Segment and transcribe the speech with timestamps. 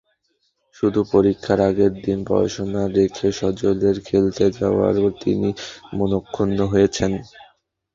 [0.75, 5.49] শুধু পরীক্ষার আগের দিন পড়াশোনা রেখে সজলের খেলতে যাওয়ায় তিনি
[5.97, 7.11] মনঃক্ষুণ্ন হয়েছেন।